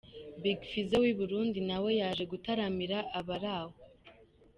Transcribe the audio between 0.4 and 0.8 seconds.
Big